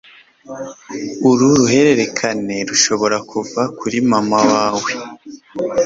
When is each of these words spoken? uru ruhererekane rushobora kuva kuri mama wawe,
uru 1.29 1.47
ruhererekane 1.59 2.55
rushobora 2.69 3.17
kuva 3.31 3.61
kuri 3.79 3.97
mama 4.11 4.37
wawe, 4.51 4.91